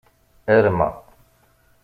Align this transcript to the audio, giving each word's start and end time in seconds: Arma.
Arma. 0.55 0.89